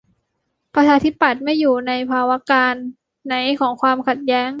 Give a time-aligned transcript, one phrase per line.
[0.75, 2.85] ประชาธิปัตย์ ไม่ อยู่ในภาวการณ์
[3.25, 4.49] ไหนของความขัดแย้ง?